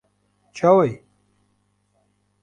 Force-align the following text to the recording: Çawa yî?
Çawa 0.57 0.83
yî? 0.87 0.93